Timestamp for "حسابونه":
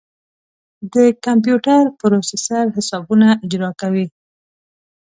2.75-3.27